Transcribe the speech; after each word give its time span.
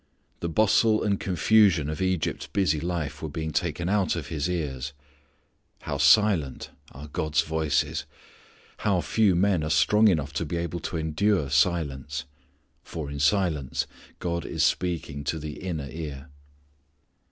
The 0.39 0.49
bustle 0.49 1.03
and 1.03 1.19
confusion 1.19 1.87
of 1.87 2.01
Egypt's 2.01 2.47
busy 2.47 2.79
life 2.79 3.21
were 3.21 3.29
being 3.29 3.51
taken 3.51 3.87
out 3.87 4.15
of 4.15 4.29
his 4.29 4.49
ears. 4.49 4.93
How 5.81 5.99
silent 5.99 6.71
are 6.91 7.07
God's 7.07 7.43
voices. 7.43 8.05
How 8.77 9.01
few 9.01 9.35
men 9.35 9.63
are 9.63 9.69
strong 9.69 10.07
enough 10.07 10.33
to 10.33 10.43
be 10.47 10.57
able 10.57 10.79
to 10.79 10.97
endure 10.97 11.51
silence. 11.51 12.23
For 12.83 13.11
in 13.11 13.19
silence 13.19 13.85
God 14.17 14.43
is 14.43 14.63
speaking 14.63 15.23
to 15.25 15.37
the 15.37 15.59
inner 15.59 15.87
ear. 15.87 16.29